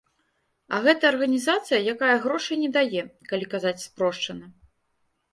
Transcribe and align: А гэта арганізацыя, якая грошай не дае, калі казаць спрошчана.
А 0.75 0.77
гэта 0.85 1.03
арганізацыя, 1.13 1.79
якая 1.93 2.15
грошай 2.23 2.57
не 2.63 2.69
дае, 2.77 3.03
калі 3.33 3.45
казаць 3.53 3.83
спрошчана. 3.85 4.49